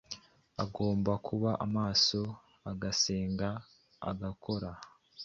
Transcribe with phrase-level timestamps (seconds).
[0.63, 2.21] Agomba kuba maso,
[2.71, 3.49] agasenga,
[4.09, 4.71] agakora,